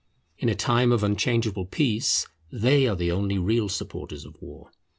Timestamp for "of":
0.91-1.03, 4.25-4.35